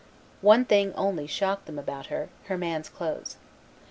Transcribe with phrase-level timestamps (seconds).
[0.41, 3.35] One thing only shocked them about her her man's clothes.